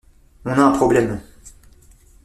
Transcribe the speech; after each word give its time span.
On 0.45 0.49
a 0.49 0.63
un 0.63 0.71
problème. 0.71 1.21